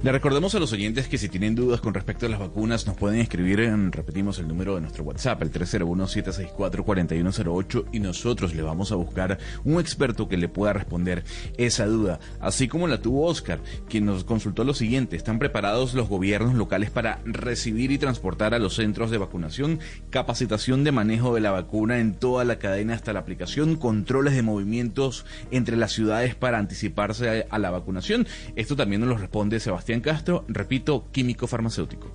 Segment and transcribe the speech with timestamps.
[0.00, 2.96] Le recordemos a los oyentes que si tienen dudas con respecto a las vacunas nos
[2.96, 8.92] pueden escribir, en, repetimos el número de nuestro WhatsApp, el 301-764-4108 y nosotros le vamos
[8.92, 11.24] a buscar un experto que le pueda responder
[11.56, 13.58] esa duda, así como la tuvo Oscar,
[13.88, 18.60] quien nos consultó lo siguiente, ¿están preparados los gobiernos locales para recibir y transportar a
[18.60, 19.80] los centros de vacunación,
[20.10, 24.42] capacitación de manejo de la vacuna en toda la cadena hasta la aplicación, controles de
[24.42, 28.28] movimientos entre las ciudades para anticiparse a, la vacunación?
[28.54, 29.58] Esto también nos lo responde
[30.00, 32.10] Castro, repito, químico farmacéutico.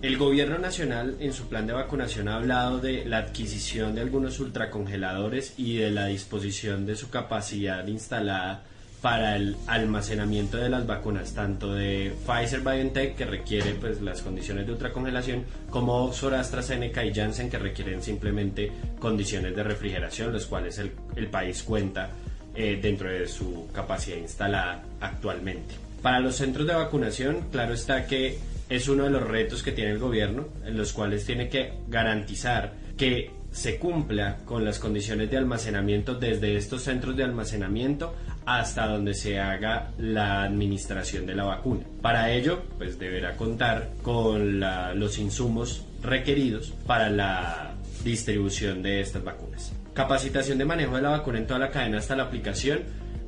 [0.00, 4.40] El gobierno nacional en su plan de vacunación ha hablado de la adquisición de algunos
[4.40, 8.64] ultracongeladores y de la disposición de su capacidad instalada
[9.00, 14.66] para el almacenamiento de las vacunas, tanto de Pfizer BioNTech, que requiere pues, las condiciones
[14.66, 20.78] de ultracongelación, como Oxford, AstraZeneca y Janssen, que requieren simplemente condiciones de refrigeración, los cuales
[20.78, 22.10] el, el país cuenta
[22.54, 25.91] eh, dentro de su capacidad instalada actualmente.
[26.02, 29.92] Para los centros de vacunación, claro está que es uno de los retos que tiene
[29.92, 35.36] el gobierno, en los cuales tiene que garantizar que se cumpla con las condiciones de
[35.36, 38.14] almacenamiento desde estos centros de almacenamiento
[38.46, 41.84] hasta donde se haga la administración de la vacuna.
[42.00, 49.72] Para ello, pues deberá contar con los insumos requeridos para la distribución de estas vacunas.
[49.94, 52.80] Capacitación de manejo de la vacuna en toda la cadena hasta la aplicación.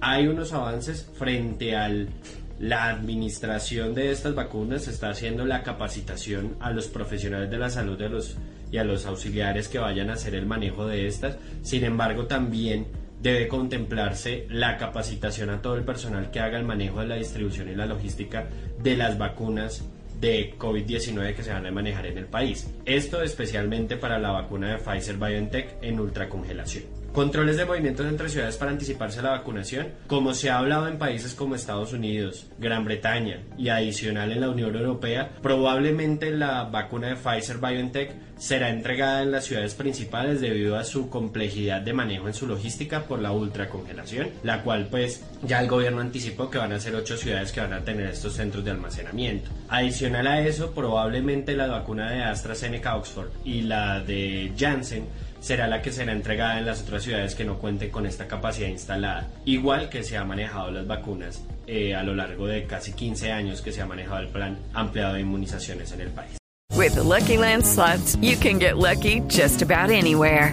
[0.00, 2.08] Hay unos avances frente al
[2.58, 7.98] la administración de estas vacunas está haciendo la capacitación a los profesionales de la salud
[7.98, 8.36] de los,
[8.70, 11.36] y a los auxiliares que vayan a hacer el manejo de estas.
[11.62, 12.86] Sin embargo, también
[13.20, 17.68] debe contemplarse la capacitación a todo el personal que haga el manejo de la distribución
[17.68, 18.46] y la logística
[18.82, 19.84] de las vacunas
[20.20, 22.70] de COVID-19 que se van a manejar en el país.
[22.84, 26.84] Esto especialmente para la vacuna de Pfizer BioNTech en ultracongelación.
[27.16, 29.86] Controles de movimientos entre ciudades para anticiparse a la vacunación.
[30.06, 34.50] Como se ha hablado en países como Estados Unidos, Gran Bretaña y adicional en la
[34.50, 40.76] Unión Europea, probablemente la vacuna de Pfizer BioNTech será entregada en las ciudades principales debido
[40.76, 45.62] a su complejidad de manejo en su logística por la ultracongelación, la cual pues ya
[45.62, 48.62] el gobierno anticipó que van a ser ocho ciudades que van a tener estos centros
[48.62, 49.50] de almacenamiento.
[49.70, 55.06] Adicional a eso, probablemente la vacuna de AstraZeneca Oxford y la de Janssen
[55.40, 58.68] será la que será entregada en las otras ciudades que no cuenten con esta capacidad
[58.68, 63.32] instalada, igual que se ha manejado las vacunas eh, a lo largo de casi 15
[63.32, 66.36] años que se ha manejado el plan ampliado de inmunizaciones en el país.
[66.74, 67.64] With the Lucky Land
[68.20, 70.52] you can get lucky just about anywhere.